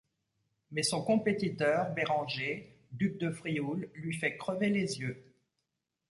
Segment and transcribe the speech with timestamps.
[0.71, 5.31] Mais son compétiteur Béranger, duc de Frioul, lui fait crever les yeux.